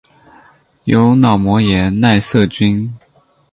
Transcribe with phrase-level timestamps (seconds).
[0.85, 2.91] 由脑膜炎奈瑟菌。